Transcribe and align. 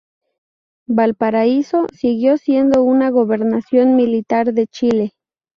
Valparaíso 0.87 1.85
siguió 1.93 2.37
siendo 2.39 2.81
una 2.81 3.11
gobernación 3.11 3.95
militar 3.95 4.51
de 4.51 4.65
Chile. 4.65 5.13